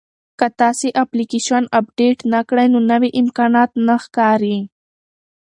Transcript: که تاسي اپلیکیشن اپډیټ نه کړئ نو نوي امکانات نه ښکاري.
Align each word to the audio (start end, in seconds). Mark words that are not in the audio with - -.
که 0.39 0.47
تاسي 0.59 0.89
اپلیکیشن 1.03 1.63
اپډیټ 1.79 2.17
نه 2.33 2.41
کړئ 2.49 2.67
نو 2.73 2.79
نوي 2.91 3.09
امکانات 3.21 3.71
نه 3.87 3.95
ښکاري. 4.03 4.57